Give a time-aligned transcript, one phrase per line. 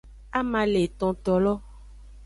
[0.39, 1.53] Ama le etontolo.